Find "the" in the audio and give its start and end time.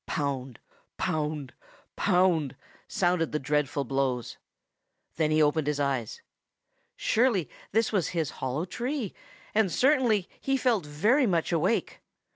3.31-3.37